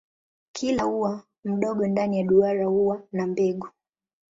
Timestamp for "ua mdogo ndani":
0.87-2.17